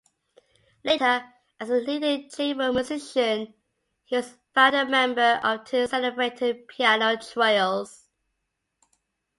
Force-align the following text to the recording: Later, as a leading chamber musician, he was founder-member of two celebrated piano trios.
Later, 0.83 1.31
as 1.59 1.69
a 1.69 1.75
leading 1.75 2.27
chamber 2.27 2.73
musician, 2.73 3.53
he 4.03 4.15
was 4.15 4.35
founder-member 4.55 5.39
of 5.43 5.63
two 5.65 5.85
celebrated 5.85 6.67
piano 6.67 7.17
trios. 7.17 8.07